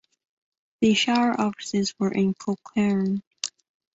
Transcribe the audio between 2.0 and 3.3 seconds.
in Culcairn.